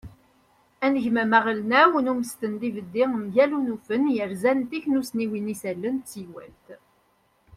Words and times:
anegmam 0.85 1.31
aɣelnaw 1.39 1.91
n 2.01 2.11
umesten 2.11 2.53
d 2.59 2.61
yibeddi 2.65 3.05
mgal 3.13 3.51
unufen 3.57 4.03
yerzan 4.15 4.59
tiknussniwin 4.69 5.45
n 5.45 5.51
yisallen 5.51 5.95
d 5.97 6.05
teywalt 6.11 6.67